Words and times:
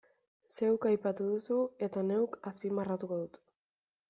Zeuk 0.53 0.87
aipatu 0.91 1.27
duzu 1.33 1.59
eta 1.89 2.05
neuk 2.09 2.39
azpimarratuko 2.53 3.23
dut. 3.23 3.41